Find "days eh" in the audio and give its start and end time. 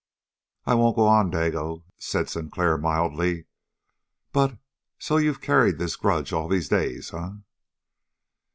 6.69-7.29